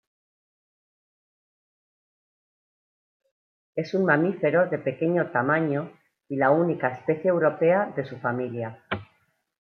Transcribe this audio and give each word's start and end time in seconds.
Es 3.75 3.93
un 3.93 4.05
mamífero 4.05 4.67
de 4.67 4.79
pequeño 4.79 5.29
tamaño 5.29 5.91
y 6.27 6.37
la 6.37 6.49
única 6.49 6.87
especie 6.87 7.29
europea 7.29 7.93
de 7.95 8.03
su 8.05 8.17
familia. 8.17 8.83